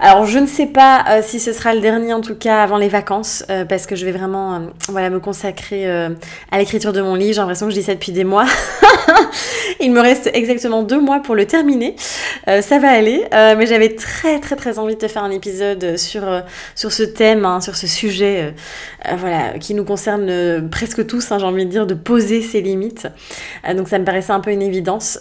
[0.00, 2.78] Alors je ne sais pas euh, si ce sera le dernier en tout cas avant
[2.78, 7.00] les vacances euh, parce que je vais vraiment euh, voilà me consacrer à l'écriture de
[7.00, 7.34] mon livre.
[7.34, 8.46] J'ai l'impression que je dis ça depuis des mois.
[9.80, 11.96] Il me reste exactement deux mois pour le terminer.
[12.46, 16.24] ça va aller, mais j'avais très très très envie de te faire un épisode sur
[16.74, 18.54] sur ce thème, hein, sur ce sujet,
[19.16, 21.30] voilà, qui nous concerne presque tous.
[21.30, 23.06] Hein, j'ai envie de dire de poser ses limites.
[23.76, 25.20] donc ça me paraissait un peu une évidence.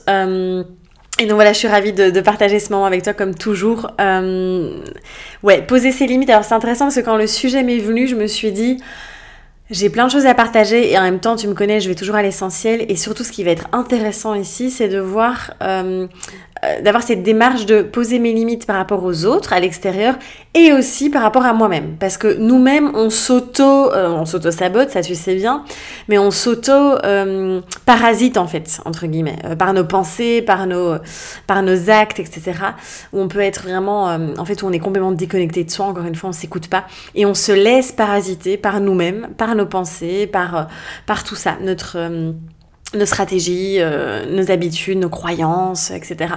[1.19, 3.91] Et donc voilà, je suis ravie de, partager ce moment avec toi comme toujours.
[3.99, 4.69] Euh,
[5.41, 6.29] ouais, poser ses limites.
[6.29, 8.77] Alors c'est intéressant parce que quand le sujet m'est venu, je me suis dit,
[9.71, 11.95] j'ai plein de choses à partager et en même temps, tu me connais, je vais
[11.95, 12.85] toujours à l'essentiel.
[12.87, 16.07] Et surtout, ce qui va être intéressant ici, c'est de voir euh,
[16.63, 20.15] euh, d'avoir cette démarche de poser mes limites par rapport aux autres à l'extérieur
[20.57, 21.95] et aussi par rapport à moi-même.
[21.99, 25.63] Parce que nous-mêmes on s'auto euh, on s'auto sabote ça tu sais bien
[26.07, 27.61] mais on s'auto euh,
[28.35, 29.37] en fait entre guillemets.
[29.57, 30.95] Par nos pensées par nos
[31.45, 32.53] par nos actes etc
[33.13, 34.05] où on peut être vraiment
[34.37, 36.85] en fait où on est complètement déconnecté de soi encore une fois on s'écoute pas.
[37.15, 40.67] Et on se laisse parasiter par nous-mêmes par nos pensées par
[41.05, 41.57] par tout ça.
[41.61, 41.97] Notre
[42.93, 46.35] nos stratégies, euh, nos habitudes, nos croyances, etc.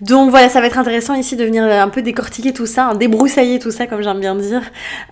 [0.00, 2.94] Donc voilà, ça va être intéressant ici de venir un peu décortiquer tout ça, hein,
[2.94, 4.62] débroussailler tout ça, comme j'aime bien dire.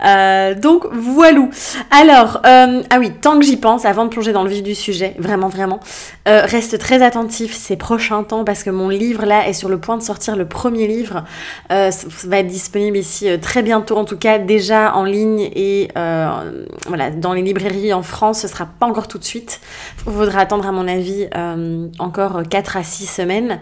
[0.04, 1.26] Euh, donc voilà.
[1.90, 4.74] Alors, euh, ah oui, tant que j'y pense, avant de plonger dans le vif du
[4.74, 5.80] sujet, vraiment, vraiment,
[6.26, 9.96] reste très attentif ces prochains temps parce que mon livre là est sur le point
[9.96, 11.24] de sortir, le premier livre
[11.68, 15.88] va être disponible ici très bientôt, en tout cas déjà en ligne et
[16.86, 19.60] voilà, dans les librairies en France, ce sera pas encore tout de suite.
[20.06, 23.60] Il faudra attendre à mon avis euh, encore 4 à 6 semaines,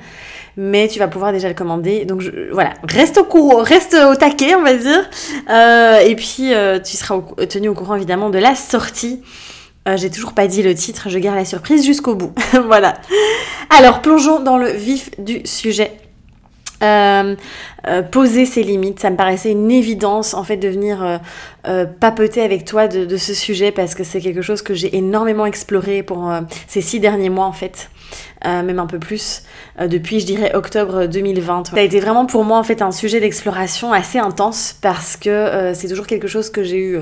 [0.56, 2.04] mais tu vas pouvoir déjà le commander.
[2.04, 2.22] Donc
[2.52, 5.08] voilà, reste au courant, reste au taquet, on va dire.
[5.50, 9.22] Euh, et puis euh, tu seras tenu au courant évidemment de la sortie.
[9.96, 12.32] J'ai toujours pas dit le titre, je garde la surprise jusqu'au bout.
[12.66, 12.94] voilà.
[13.68, 15.92] Alors plongeons dans le vif du sujet.
[16.84, 17.34] Euh,
[17.86, 18.98] euh, poser ses limites.
[18.98, 21.20] Ça me paraissait une évidence en fait de venir
[21.68, 25.44] euh, papoter avec toi de, ce sujet parce que c'est quelque chose que j'ai énormément
[25.44, 26.32] exploré pour
[26.66, 27.90] ces six derniers mois en fait.
[28.42, 29.42] même un peu plus,
[29.78, 31.66] depuis je dirais octobre 2020.
[31.66, 35.72] Ça a été vraiment pour moi en fait un sujet d'exploration assez intense parce que
[35.74, 36.98] c'est toujours quelque chose que j'ai eu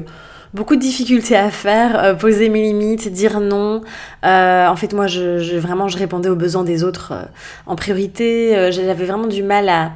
[0.55, 3.83] beaucoup de difficultés à faire, euh, poser mes limites, dire non.
[4.25, 7.23] Euh, en fait, moi, je, vraiment, je répondais aux besoins des autres euh,
[7.67, 8.71] en priorité.
[8.71, 9.93] J'avais vraiment du mal à,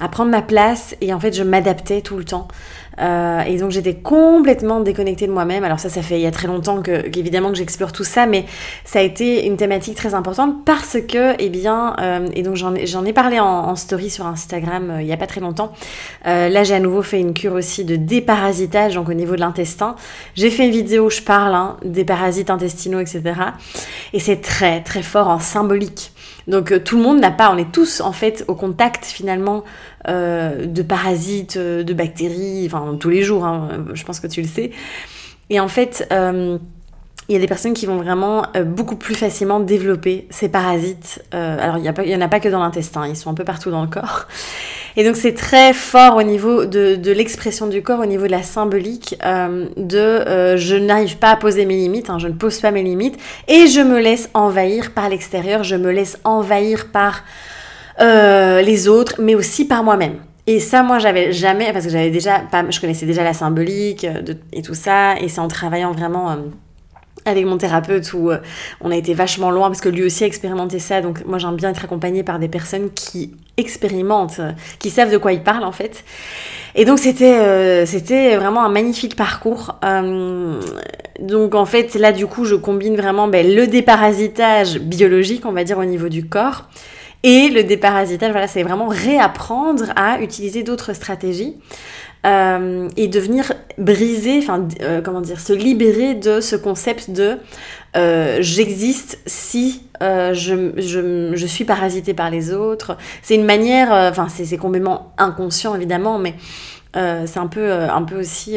[0.00, 2.48] à prendre ma place et en fait, je m'adaptais tout le temps.
[3.00, 5.64] Euh, et donc j'étais complètement déconnectée de moi-même.
[5.64, 8.26] Alors ça, ça fait il y a très longtemps que qu'évidemment que j'explore tout ça,
[8.26, 8.44] mais
[8.84, 12.74] ça a été une thématique très importante parce que, eh bien, euh, et donc j'en
[12.74, 15.72] ai, parlé en, story sur Instagram euh, il y a pas très longtemps.
[16.24, 19.94] là, j'ai à nouveau fait une cure aussi de déparasitage, donc au niveau de l'intestin.
[20.34, 23.22] J'ai fait une vidéo où je parle hein, des parasites intestinaux, etc.
[24.12, 26.12] Et c'est très très fort en symbolique.
[26.48, 29.64] Donc tout le monde n'a pas, on est tous en fait au contact finalement
[30.08, 34.40] euh, de parasites, euh, de bactéries, enfin tous les jours, hein, je pense que tu
[34.40, 34.70] le sais.
[35.50, 36.58] Et en fait, euh,
[37.28, 41.22] il y a des personnes qui vont vraiment beaucoup plus facilement développer ces parasites.
[41.32, 43.82] alors, il n'y en a pas que dans l'intestin, ils sont un peu partout dans
[43.82, 44.26] le corps.
[44.96, 48.42] Et donc, c'est très fort au niveau de, l'expression du corps, au niveau de la
[48.42, 49.18] symbolique,
[49.76, 53.18] de je n'arrive pas à poser mes limites, hein, je ne pose pas mes limites,
[53.46, 57.24] et je me laisse envahir par l'extérieur, je me laisse envahir par
[58.00, 60.16] euh, les autres, mais aussi par moi-même.
[60.46, 64.34] Et ça, moi, j'avais jamais, parce que j'avais déjà, je connaissais déjà la symbolique euh,
[64.52, 66.36] et tout ça, et c'est en travaillant vraiment euh,
[67.28, 68.30] avec mon thérapeute où
[68.80, 71.56] on a été vachement loin, parce que lui aussi a expérimenté ça, donc moi j'aime
[71.56, 74.40] bien être accompagnée par des personnes qui expérimentent,
[74.78, 76.04] qui savent de quoi ils parlent en fait.
[76.74, 79.76] Et donc c'était c'était vraiment un magnifique parcours.
[81.20, 85.64] donc en fait là du coup je combine vraiment ben, le déparasitage biologique, on va
[85.64, 86.64] dire au niveau du corps,
[87.24, 91.56] et le déparasitage, voilà, c'est vraiment réapprendre à utiliser d'autres stratégies
[92.26, 97.38] euh, et devenir briser, enfin, euh, comment dire, se libérer de ce concept de
[97.96, 102.96] euh, j'existe si je, je, suis parasité par les autres.
[103.22, 106.34] C'est une manière, enfin, c'est complètement inconscient évidemment, mais
[106.94, 108.56] c'est un peu, un peu aussi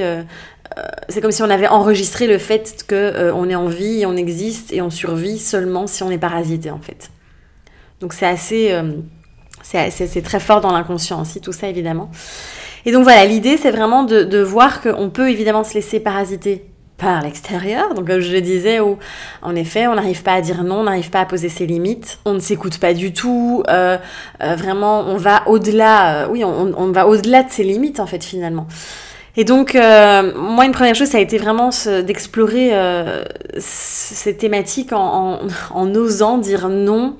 [1.09, 4.71] c'est comme si on avait enregistré le fait qu'on on est en vie, on existe
[4.71, 7.11] et on survit seulement si on est parasité en fait.
[8.01, 8.93] Donc c'est assez, euh,
[9.63, 12.09] c'est très fort dans l'inconscient aussi, tout ça évidemment.
[12.85, 16.65] Et donc voilà, l'idée c'est vraiment de, de voir qu'on peut évidemment se laisser parasiter
[17.01, 17.93] par l'extérieur.
[17.93, 18.97] Donc comme je le disais, où
[19.41, 22.19] en effet on n'arrive pas à dire non, on n'arrive pas à poser ses limites,
[22.25, 23.97] on ne s'écoute pas du tout, euh,
[24.41, 28.23] euh, vraiment on va au-delà, euh, oui on, va au-delà de ses limites en fait
[28.23, 28.67] finalement.
[29.37, 31.69] Et donc, moi, une première chose, ça a été vraiment
[32.05, 33.23] d'explorer euh,
[33.57, 35.39] ces thématiques en,
[35.95, 37.15] osant dire non.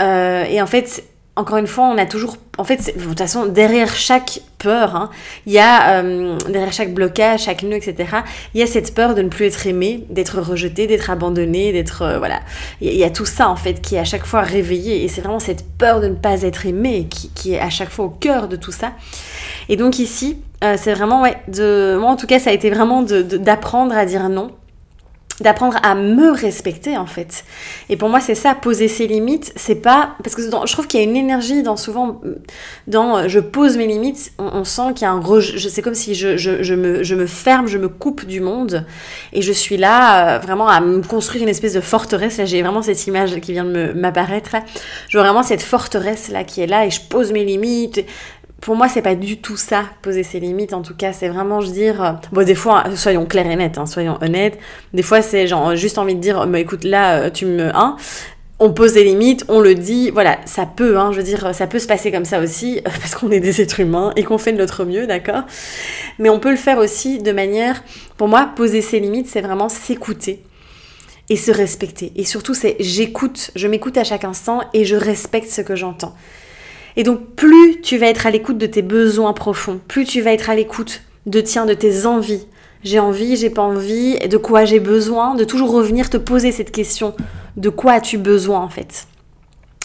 [0.00, 1.04] Et en fait,
[1.38, 5.08] encore une fois, on a toujours, en fait, de toute façon, derrière chaque peur, hein,
[5.46, 8.10] il y a, euh, derrière chaque blocage, chaque nœud, etc.,
[8.54, 12.02] il y a cette peur de ne plus être aimé, d'être rejeté, d'être abandonné, d'être,
[12.02, 12.40] euh, voilà.
[12.80, 15.04] Il y, a tout ça, en fait, qui est à chaque fois réveillé.
[15.04, 18.06] Et c'est vraiment cette peur de ne pas être aimé qui, est à chaque fois
[18.06, 18.94] au cœur de tout ça.
[19.68, 21.36] Et donc ici, euh, c'est vraiment, ouais,
[21.96, 24.50] moi en tout cas, ça a été vraiment d'apprendre à dire non
[25.40, 27.44] d'apprendre à me respecter en fait.
[27.88, 31.00] Et pour moi c'est ça, poser ses limites, c'est pas parce que je trouve qu'il
[31.00, 32.20] y a une énergie dans souvent
[32.86, 35.94] dans euh, je pose mes limites, on, sent qu'il y a un je sais comme
[35.94, 38.86] si je, je, je, me, je me ferme, je me coupe du monde
[39.32, 42.38] et je suis là euh, vraiment à me construire une espèce de forteresse.
[42.38, 44.56] Là j'ai vraiment cette image qui vient de m'apparaître.
[45.08, 48.04] Je vois vraiment cette forteresse là qui est là et je pose mes limites
[48.60, 50.72] pour moi, c'est pas du tout ça, poser ses limites.
[50.72, 53.78] En tout cas, c'est vraiment, je dire, euh, bon, des fois, soyons clairs et nets,
[53.78, 54.58] hein, soyons honnêtes.
[54.92, 57.96] Des fois, c'est genre juste envie de dire, bah, écoute, là, euh, tu me, hein,
[58.58, 61.68] on pose des limites, on le dit, voilà, ça peut, hein, je veux dire, ça
[61.68, 64.52] peut se passer comme ça aussi, parce qu'on est des êtres humains et qu'on fait
[64.52, 65.44] de notre mieux, d'accord?
[66.18, 67.82] Mais on peut le faire aussi de manière,
[68.16, 70.42] pour moi, poser ses limites, c'est vraiment s'écouter
[71.30, 72.12] et se respecter.
[72.16, 76.14] Et surtout, c'est j'écoute, je m'écoute à chaque instant et je respecte ce que j'entends.
[76.96, 80.32] Et donc plus tu vas être à l'écoute de tes besoins profonds, plus tu vas
[80.32, 82.46] être à l'écoute de tiens, de tes envies.
[82.84, 86.70] J'ai envie, j'ai pas envie, de quoi j'ai besoin, de toujours revenir te poser cette
[86.70, 87.14] question.
[87.56, 89.06] De quoi as-tu besoin en fait?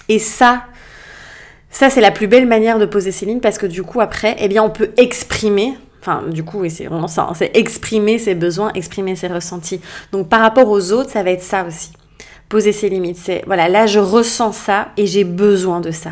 [0.09, 0.63] Et ça,
[1.69, 4.35] ça c'est la plus belle manière de poser ses lignes parce que du coup après,
[4.39, 9.15] eh bien on peut exprimer Enfin, du coup, c'est hein, c'est exprimer ses besoins, exprimer
[9.15, 9.79] ses ressentis.
[10.11, 11.93] Donc, par rapport aux autres, ça va être ça aussi.
[12.49, 13.15] Poser ses limites.
[13.15, 16.11] C'est, voilà, là, je ressens ça et j'ai besoin de ça.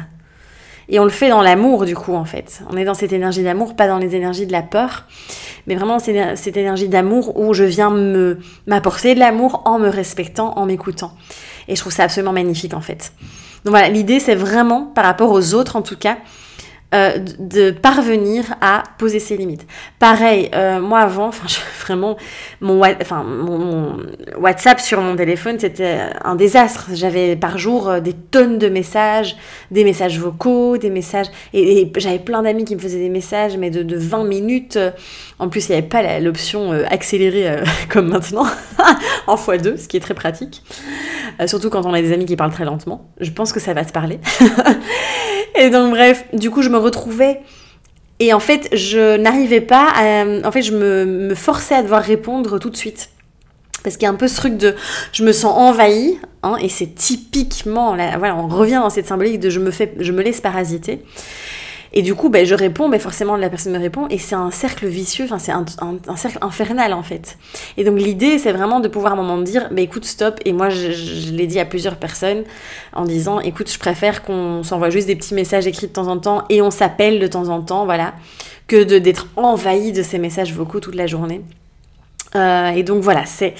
[0.91, 2.61] Et on le fait dans l'amour, du coup, en fait.
[2.69, 5.05] On est dans cette énergie d'amour, pas dans les énergies de la peur,
[5.65, 10.53] mais vraiment cette énergie d'amour où je viens me m'apporter de l'amour en me respectant,
[10.57, 11.13] en m'écoutant.
[11.69, 13.13] Et je trouve ça absolument magnifique, en fait.
[13.63, 16.17] Donc voilà, l'idée, c'est vraiment, par rapport aux autres, en tout cas,
[16.93, 19.65] euh, de parvenir à poser ses limites.
[19.97, 21.47] Pareil, euh, moi avant, enfin
[21.95, 22.15] mon,
[24.37, 26.89] WhatsApp sur mon téléphone, c'était un désastre.
[26.93, 29.35] J'avais par jour euh, des tonnes de messages,
[29.71, 31.27] des messages vocaux, des messages...
[31.53, 34.79] Et, j'avais plein d'amis qui me faisaient des messages, mais de, de 20 minutes.
[35.39, 37.55] En plus, il n'y avait pas l'option accélérée
[37.89, 38.45] comme maintenant,
[39.27, 40.63] en x2, ce qui est très pratique.
[41.45, 43.11] surtout quand on a des amis qui parlent très lentement.
[43.19, 44.19] Je pense que ça va se parler.
[45.55, 47.41] Et donc bref, du coup je me retrouvais
[48.21, 50.23] et en fait je n'arrivais pas à...
[50.45, 53.09] En fait je me, forçais à devoir répondre tout de suite.
[53.83, 54.75] Parce qu'il y a un peu ce truc de
[55.11, 59.39] je me sens envahie, hein, et c'est typiquement, là, voilà, on revient dans cette symbolique
[59.39, 61.01] de je me, fais, je me laisse parasiter.
[61.93, 64.51] Et du coup, ben, je réponds, ben, forcément la personne me répond, et c'est un
[64.51, 67.37] cercle vicieux, enfin c'est un, cercle infernal en fait.
[67.77, 70.53] Et donc l'idée, c'est vraiment de pouvoir à un moment dire, ben, écoute, stop, et
[70.53, 72.43] moi je, je l'ai dit à plusieurs personnes
[72.93, 76.17] en disant, écoute, je préfère qu'on s'envoie juste des petits messages écrits de temps en
[76.17, 78.13] temps, et on s'appelle de temps en temps, voilà,
[78.67, 81.41] que d'être envahi de ces messages vocaux toute la journée.
[82.35, 83.53] Euh, et donc voilà, c'est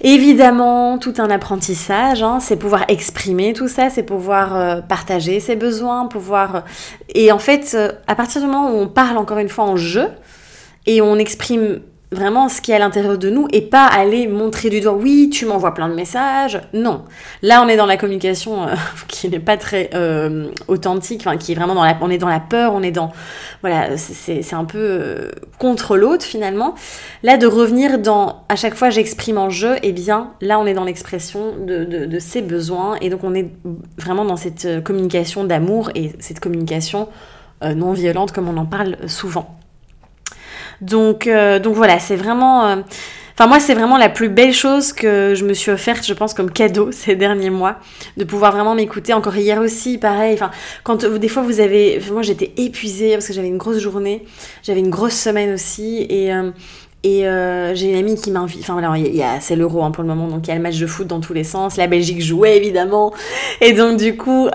[0.00, 5.56] évidemment tout un apprentissage, hein, c'est pouvoir exprimer tout ça, c'est pouvoir euh, partager ses
[5.56, 6.64] besoins, pouvoir...
[7.14, 9.76] Et en fait, euh, à partir du moment où on parle encore une fois en
[9.76, 10.08] jeu,
[10.86, 11.80] et on exprime
[12.16, 15.30] vraiment ce qui est à l'intérieur de nous et pas aller montrer du doigt oui
[15.30, 16.60] tu m'envoies plein de messages.
[16.72, 17.04] Non.
[17.42, 18.74] Là on est dans la communication euh,
[19.08, 22.40] qui n'est pas très euh, authentique qui est vraiment dans la on est dans la
[22.40, 23.12] peur on est dans
[23.60, 26.74] voilà c'est un peu euh, contre l'autre finalement.
[27.22, 30.66] Là de revenir dans à chaque fois j'exprime en jeu et eh bien là on
[30.66, 33.50] est dans l'expression de, de ses besoins et donc on est
[33.98, 37.08] vraiment dans cette communication d'amour et cette communication
[37.62, 39.56] non violente comme on en parle souvent
[40.80, 42.66] donc, euh, donc voilà, c'est vraiment...
[42.66, 42.76] Euh,
[43.34, 46.34] enfin, moi, c'est vraiment la plus belle chose que je me suis offerte, je pense,
[46.34, 47.76] comme cadeau ces derniers mois,
[48.16, 49.12] de pouvoir vraiment m'écouter.
[49.14, 50.34] Encore hier aussi, pareil.
[50.34, 50.50] Enfin,
[50.84, 54.24] quand des fois vous avez, moi, j'étais épuisée parce que j'avais une grosse journée,
[54.62, 56.50] j'avais une grosse semaine aussi, et euh,
[57.02, 58.60] et euh, j'ai une amie qui m'invite.
[58.60, 60.56] Enfin voilà, il y a, c'est l'euro hein, pour le moment, donc il y a
[60.56, 61.76] le match de foot dans tous les sens.
[61.76, 63.12] La Belgique jouait évidemment.
[63.60, 64.50] Et donc du coup, euh,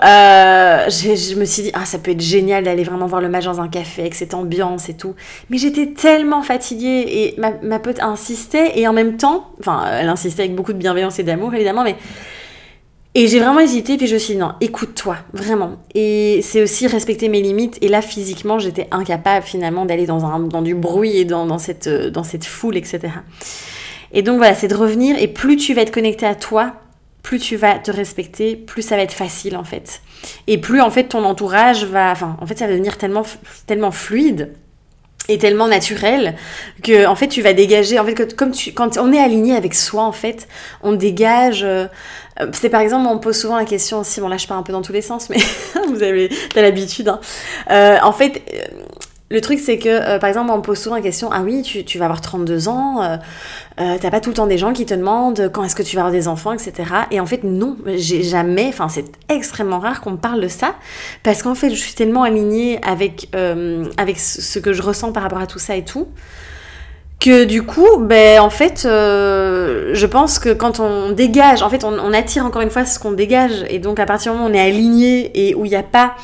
[0.88, 3.60] je me suis dit, ah, ça peut être génial d'aller vraiment voir le match dans
[3.60, 5.14] un café avec cette ambiance et tout.
[5.48, 10.08] Mais j'étais tellement fatiguée et ma, ma pote insistait et en même temps, enfin, elle
[10.08, 11.96] insistait avec beaucoup de bienveillance et d'amour évidemment, mais
[13.14, 15.76] Et j'ai vraiment hésité, puis je me suis dit non, écoute-toi, vraiment.
[15.94, 17.76] Et c'est aussi respecter mes limites.
[17.82, 21.88] Et là, physiquement, j'étais incapable finalement d'aller dans, dans du bruit et dans, dans, cette,
[21.88, 23.00] dans cette foule, etc.
[24.12, 25.18] Et donc voilà, c'est de revenir.
[25.18, 26.74] Et plus tu vas être connecté à toi,
[27.22, 30.02] plus tu vas te respecter, plus ça va être facile en fait.
[30.46, 33.24] Et plus en fait ton entourage va, enfin en fait ça va devenir tellement,
[33.66, 34.52] tellement fluide
[35.28, 36.34] est tellement naturel
[36.82, 40.02] que en fait tu vas dégager en fait comme quand on est aligné avec soi
[40.02, 40.48] en fait
[40.82, 41.86] on dégage euh,
[42.52, 44.72] c'est par exemple on pose souvent la question aussi bon là je pars un peu
[44.72, 45.36] dans tous les sens mais
[45.88, 47.20] vous avez l'habitude hein.
[47.70, 48.42] euh, en fait
[49.32, 51.62] le truc, c'est que, euh, par exemple, on me pose souvent la question Ah oui,
[51.62, 53.16] tu, tu vas avoir 32 ans, euh,
[53.80, 55.96] euh, t'as pas tout le temps des gens qui te demandent quand est-ce que tu
[55.96, 56.74] vas avoir des enfants, etc.
[57.10, 60.74] Et en fait, non, j'ai jamais, enfin, c'est extrêmement rare qu'on me parle de ça,
[61.22, 63.34] parce qu'en fait, je suis tellement alignée avec,
[63.96, 66.08] avec ce que je ressens par rapport à tout ça et tout,
[67.22, 71.92] que du coup, ben, en fait, je pense que quand on dégage, en fait, on,
[71.98, 74.52] on attire encore une fois ce qu'on dégage, et donc à partir du moment où
[74.52, 76.16] on est aligné et où il n'y a pas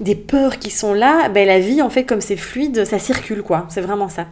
[0.00, 3.42] des peurs qui sont là, ben la vie, en fait, comme c'est fluide, ça circule,
[3.42, 3.66] quoi.
[3.68, 4.26] C'est vraiment ça.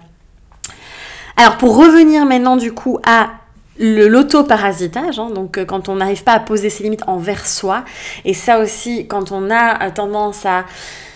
[1.37, 3.31] Alors, pour revenir maintenant, du coup, à
[3.79, 7.85] l'auto-parasitage, hein, donc euh, quand on n'arrive pas à poser ses limites envers soi,
[8.25, 10.65] et ça aussi, quand on a euh, tendance à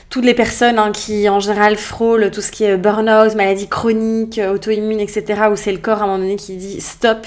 [0.09, 4.41] toutes les personnes hein, qui en général frôlent tout ce qui est burn-out, maladie chronique,
[4.41, 7.27] auto-immune, etc., où c'est le corps à un moment donné qui dit stop,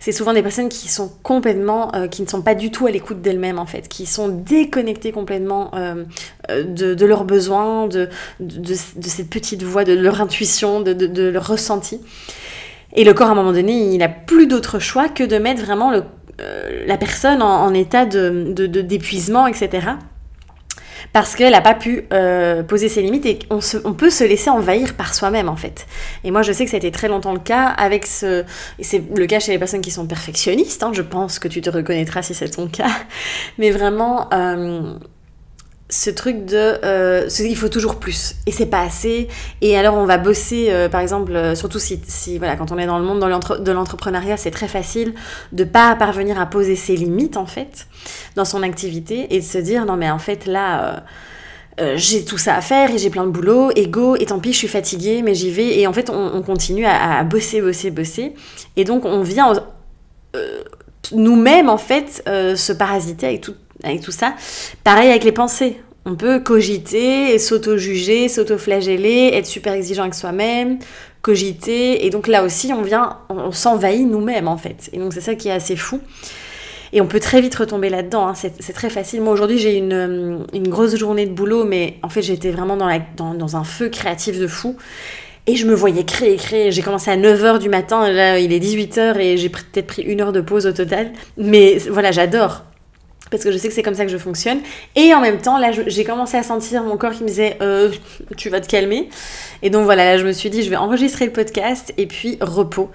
[0.00, 2.90] c'est souvent des personnes qui sont complètement, euh, qui ne sont pas du tout à
[2.90, 6.04] l'écoute d'elles-mêmes en fait, qui sont déconnectées complètement euh,
[6.50, 8.08] euh, de, leurs besoins, de,
[8.38, 12.00] de, cette petite voix, de leur intuition, de, leur ressenti.
[12.94, 15.62] Et le corps à un moment donné, il n'a plus d'autre choix que de mettre
[15.62, 15.92] vraiment
[16.86, 19.90] la personne en, en état d'épuisement, etc
[21.12, 24.50] parce qu'elle n'a pas pu euh, poser ses limites et on, on, peut se laisser
[24.50, 25.86] envahir par soi-même en fait.
[26.24, 28.44] Et moi je sais que ça a été très longtemps le cas avec ce...
[28.80, 31.70] C'est le cas chez les personnes qui sont perfectionnistes, hein, je pense que tu te
[31.70, 32.90] reconnaîtras si c'est ton cas.
[33.58, 34.28] Mais vraiment...
[34.32, 34.94] Euh,
[35.90, 39.28] ce truc de euh, il faut toujours plus et c'est pas assez
[39.60, 42.86] et alors on va bosser euh, par exemple euh, surtout si, voilà quand on est
[42.86, 45.14] dans le monde de l'entrepreneuriat c'est très facile
[45.52, 47.88] de pas parvenir à poser ses limites en fait
[48.36, 51.02] dans son activité et de se dire non mais en fait là
[51.94, 54.58] j'ai tout ça à faire et j'ai plein de boulot, ego, et tant pis, je
[54.58, 55.78] suis fatiguée, mais j'y vais.
[55.78, 58.34] Et en fait, on, continue à, à, bosser, bosser, bosser.
[58.76, 59.54] Et donc, on vient
[61.12, 64.34] nous-mêmes, en fait, se parasiter avec tout, avec tout ça.
[64.84, 65.80] Pareil avec les pensées.
[66.06, 70.78] On peut cogiter, s'auto-juger, s'auto-flageller, être super exigeant avec soi-même,
[71.20, 72.06] cogiter.
[72.06, 74.88] Et donc là aussi, on vient, on, s'envahit nous-mêmes en fait.
[74.92, 76.00] Et donc c'est ça qui est assez fou.
[76.92, 78.28] Et on peut très vite retomber là-dedans.
[78.28, 78.34] Hein.
[78.34, 79.20] C'est très facile.
[79.20, 82.90] Moi aujourd'hui, j'ai une, une, grosse journée de boulot, mais en fait, j'étais vraiment dans,
[83.16, 84.76] dans, dans un feu créatif de fou.
[85.46, 86.72] Et je me voyais créer, créer.
[86.72, 90.20] J'ai commencé à 9h du matin, là il est 18h et j'ai peut-être pris une
[90.20, 91.12] heure de pause au total.
[91.36, 92.64] Mais voilà, j'adore
[93.30, 94.60] parce que je sais que c'est comme ça que je fonctionne.
[94.96, 97.90] Et en même temps, là, j'ai commencé à sentir mon corps qui me disait euh,
[98.36, 99.08] Tu vas te calmer.
[99.62, 102.38] Et donc voilà, là, je me suis dit Je vais enregistrer le podcast et puis
[102.40, 102.90] repos.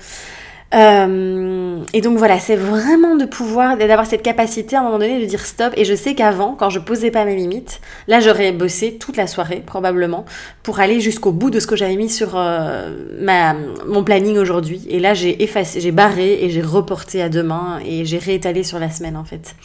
[0.73, 5.21] Euh, et donc voilà, c'est vraiment de pouvoir, d'avoir cette capacité à un moment donné
[5.21, 5.73] de dire stop.
[5.77, 9.27] Et je sais qu'avant, quand je posais pas mes limites, là j'aurais bossé toute la
[9.27, 10.25] soirée probablement
[10.63, 13.55] pour aller jusqu'au bout de ce que j'avais mis sur euh, ma,
[13.85, 14.85] mon planning aujourd'hui.
[14.89, 18.79] Et là j'ai effacé, j'ai barré et j'ai reporté à demain et j'ai réétalé sur
[18.79, 19.55] la semaine en fait.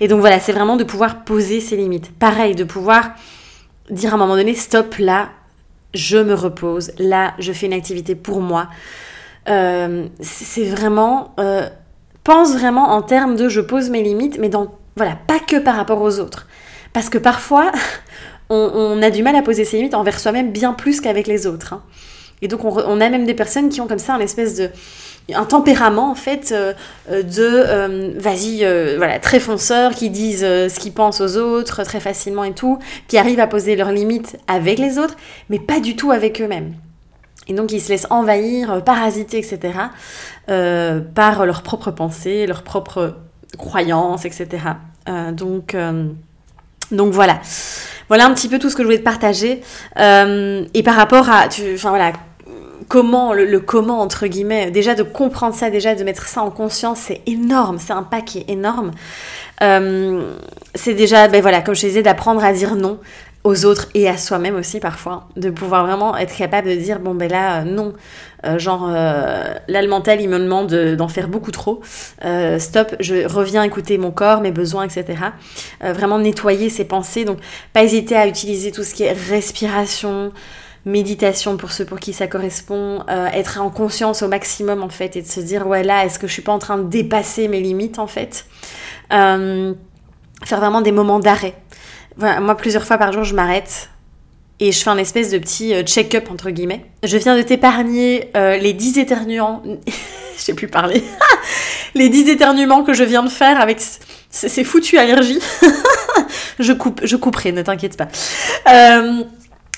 [0.00, 2.12] Et donc voilà, c'est vraiment de pouvoir poser ses limites.
[2.18, 3.10] Pareil, de pouvoir
[3.90, 5.30] dire à un moment donné stop là,
[5.94, 8.68] je me repose, là je fais une activité pour moi.
[9.48, 11.34] Euh, c'est vraiment.
[11.38, 11.68] Euh,
[12.24, 14.74] pense vraiment en termes de je pose mes limites, mais dans.
[14.96, 16.46] Voilà, pas que par rapport aux autres.
[16.92, 17.70] Parce que parfois,
[18.50, 21.74] on, a du mal à poser ses limites envers soi-même bien plus qu'avec les autres.
[21.74, 21.82] Hein.
[22.42, 24.70] Et donc, on, a même des personnes qui ont comme ça un espèce de.
[25.34, 26.72] un tempérament, en fait, euh,
[27.08, 28.18] de.
[28.18, 28.64] vas-y,
[28.96, 33.18] voilà, très fonceur, qui disent ce qu'ils pensent aux autres très facilement et tout, qui
[33.18, 35.16] arrivent à poser leurs limites avec les autres,
[35.48, 36.74] mais pas du tout avec eux-mêmes.
[37.48, 39.78] Et donc ils se laissent envahir, euh, parasiter, etc.
[40.50, 43.16] Euh, par leurs propres pensées, leurs propres
[43.56, 44.46] croyances, etc.
[45.08, 45.74] Euh, donc,
[46.92, 47.40] donc voilà.
[48.08, 49.62] Voilà un petit peu tout ce que je voulais te partager.
[49.96, 52.12] et par rapport à, enfin voilà,
[52.88, 57.00] comment, le, comment entre guillemets, déjà de comprendre ça, déjà de mettre ça en conscience,
[57.00, 58.92] c'est énorme, c'est un paquet énorme.
[59.60, 62.98] c'est déjà, ben voilà, comme je disais, d'apprendre à dire non,
[63.48, 67.14] aux autres et à soi-même aussi parfois, de pouvoir vraiment être capable de dire bon
[67.14, 67.94] ben là euh, non,
[68.44, 71.80] euh, genre euh, là le mental il me demande d'en faire beaucoup trop,
[72.58, 75.18] stop, je reviens écouter mon corps, mes besoins, etc.
[75.80, 77.38] vraiment nettoyer ses pensées, donc
[77.72, 80.30] pas hésiter à utiliser tout ce qui est respiration,
[80.84, 83.02] méditation pour ceux pour qui ça correspond,
[83.32, 86.26] être en conscience au maximum en fait et de se dire ouais là est-ce que
[86.26, 88.44] je suis pas en train de dépasser mes limites en fait?
[90.44, 91.54] faire vraiment des moments d'arrêt.
[92.18, 93.90] Moi plusieurs fois par jour je m'arrête
[94.60, 96.84] et je fais un espèce de petit check-up entre guillemets.
[97.04, 99.62] Je viens de t'épargner les 10 éternuants.
[100.36, 101.02] je sais plus parler.
[101.94, 103.78] les 10 éternuements que je viens de faire avec
[104.30, 105.40] ces foutues allergies.
[106.58, 108.08] je coupe, je couperai, ne t'inquiète pas.
[108.68, 109.24] Euh,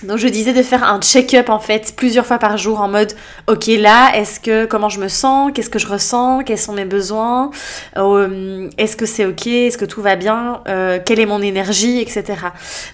[0.02, 3.12] donc je disais de faire un check-up en fait plusieurs fois par jour en mode
[3.48, 5.52] ok là est-ce que comment je me sens?
[5.54, 6.42] Qu'est-ce que je ressens?
[6.44, 7.50] Quels sont mes besoins?
[7.96, 9.46] Euh, est-ce que c'est ok?
[9.46, 10.62] Est-ce que tout va bien?
[10.68, 12.00] Euh, quelle est mon énergie?
[12.00, 12.34] Etc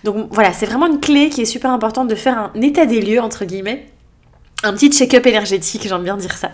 [0.05, 3.01] donc voilà c'est vraiment une clé qui est super importante de faire un état des
[3.01, 3.87] lieux entre guillemets
[4.65, 6.51] un petit check-up énergétique, j'aime bien dire ça,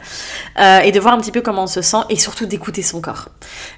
[0.58, 3.00] euh, et de voir un petit peu comment on se sent et surtout d'écouter son
[3.00, 3.28] corps.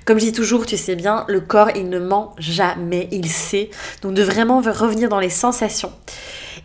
[0.07, 3.71] Comme je dis toujours, tu sais bien, le corps il ne ment jamais, il sait,
[4.03, 5.93] donc de vraiment revenir dans les sensations.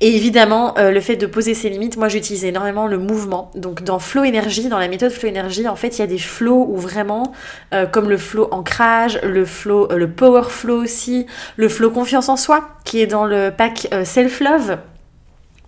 [0.01, 3.51] Et évidemment, euh, le fait de poser ses limites, moi j'utilise énormément le mouvement.
[3.55, 6.17] Donc dans Flow Energy, dans la méthode Flow Energy, en fait il y a des
[6.17, 7.33] flows où vraiment,
[7.73, 11.25] euh, comme le flow ancrage, le flow, le power flow aussi,
[11.57, 14.77] le flow confiance en soi, qui est dans le pack Self Love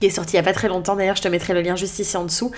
[0.01, 1.75] qui est sorti il n'y a pas très longtemps d'ailleurs, je te mettrai le lien
[1.75, 2.51] juste ici en dessous,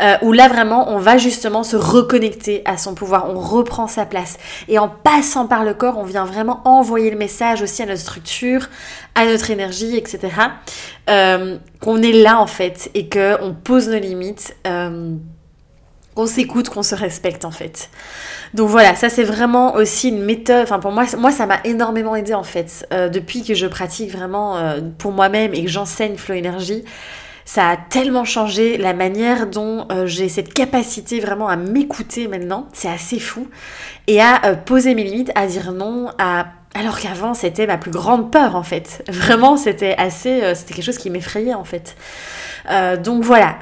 [0.00, 4.06] euh, où là vraiment on va justement se reconnecter à son pouvoir, on reprend sa
[4.06, 4.38] place.
[4.68, 8.00] Et en passant par le corps, on vient vraiment envoyer le message aussi à notre
[8.00, 8.68] structure,
[9.16, 10.20] à notre énergie, etc.
[11.10, 14.56] Euh, qu'on est là en fait et qu'on pose nos limites.
[14.66, 15.16] Euh,
[16.14, 17.90] qu'on s'écoute, qu'on se respecte en fait.
[18.54, 22.14] Donc voilà, ça c'est vraiment aussi une méthode, enfin pour moi, moi ça m'a énormément
[22.14, 22.86] aidé en fait.
[22.92, 26.84] Euh, depuis que je pratique vraiment euh, pour moi-même et que j'enseigne Flow Energy,
[27.44, 32.68] ça a tellement changé la manière dont euh, j'ai cette capacité vraiment à m'écouter maintenant,
[32.72, 33.48] c'est assez fou,
[34.06, 36.46] et à poser mes limites, à dire non, à...
[36.76, 39.04] Alors qu'avant c'était ma plus grande peur en fait.
[39.08, 40.54] Vraiment c'était assez...
[40.54, 41.96] c'était quelque chose qui m'effrayait en fait.
[43.02, 43.58] donc voilà.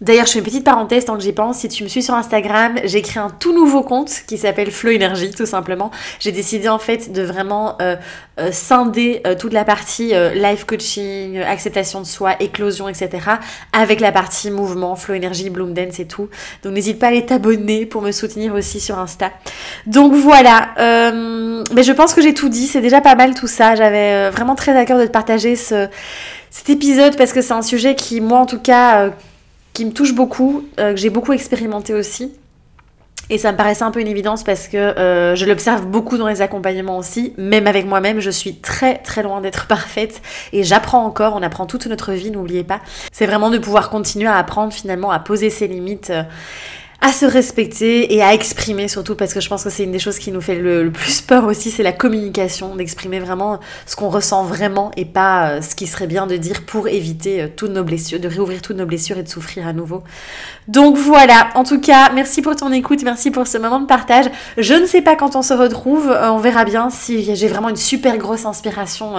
[0.00, 1.58] D'ailleurs, je fais une petite parenthèse tant que j'y pense.
[1.58, 4.92] Si tu me suis sur Instagram, j'ai créé un tout nouveau compte qui s'appelle Flow
[4.94, 5.90] Energy, tout simplement.
[6.20, 7.96] J'ai décidé en fait de vraiment euh,
[8.40, 13.10] euh, scinder euh, toute la partie life coaching, acceptation de soi, éclosion, etc.
[13.74, 16.30] avec la partie mouvement, Flow Energy, Bloom Dance et tout.
[16.62, 19.30] Donc n'hésite pas à aller t'abonner pour me soutenir aussi sur Insta.
[19.86, 20.70] Donc voilà.
[20.78, 22.66] mais je pense que j'ai tout dit.
[22.68, 23.74] C'est déjà pas mal tout ça.
[23.74, 25.88] J'avais vraiment très à cœur de te partager ce,
[26.50, 29.10] cet épisode parce que c'est un sujet qui, moi en tout cas
[29.72, 32.32] qui me touche beaucoup, euh, que j'ai beaucoup expérimenté aussi.
[33.30, 36.26] Et ça me paraissait un peu une évidence parce que euh, je l'observe beaucoup dans
[36.26, 37.32] les accompagnements aussi.
[37.38, 40.20] Même avec moi-même, je suis très très loin d'être parfaite
[40.52, 41.36] et j'apprends encore.
[41.36, 42.80] On apprend toute notre vie, n'oubliez pas.
[43.12, 46.10] C'est vraiment de pouvoir continuer à apprendre finalement à poser ses limites.
[46.10, 46.24] Euh,
[47.02, 49.98] à se respecter et à exprimer surtout parce que je pense que c'est une des
[49.98, 54.10] choses qui nous fait le, plus peur aussi, c'est la communication, d'exprimer vraiment ce qu'on
[54.10, 57.70] ressent vraiment et pas euh, ce qui serait bien de dire pour éviter euh, toutes
[57.70, 60.02] nos blessures, de réouvrir toutes nos blessures et de souffrir à nouveau.
[60.68, 64.26] Donc voilà, en tout cas, merci pour ton écoute, merci pour ce moment de partage.
[64.58, 67.70] Je ne sais pas quand on se retrouve, euh, on verra bien si j'ai vraiment
[67.70, 69.14] une super grosse inspiration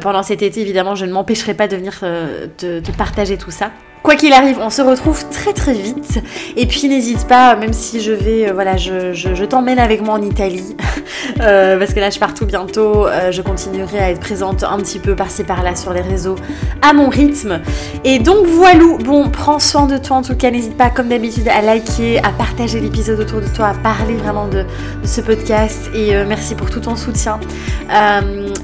[0.00, 3.70] pendant cet été, évidemment, je ne m'empêcherai pas de venir te partager tout ça.
[4.04, 6.22] Quoi qu'il arrive, on se retrouve très très vite.
[6.58, 10.20] Et puis n'hésite pas, même si je vais, euh, voilà, je, t'emmène avec moi en
[10.20, 10.76] Italie,
[11.40, 13.06] euh, parce que là je pars tout bientôt.
[13.06, 16.36] Euh, je continuerai à être présente un petit peu par-ci par-là sur les réseaux
[16.82, 17.62] à mon rythme.
[18.04, 20.50] Et donc voilà, bon, prends soin de toi en tout cas.
[20.50, 24.48] N'hésite pas, comme d'habitude, à liker, à partager l'épisode autour de toi, à parler vraiment
[24.48, 24.64] de,
[25.02, 25.88] de ce podcast.
[25.94, 27.40] Et merci pour tout ton soutien.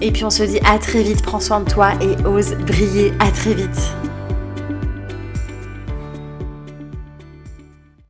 [0.02, 1.22] et puis on se dit à très vite.
[1.22, 3.14] Prends soin de toi et ose briller.
[3.20, 3.94] À très vite.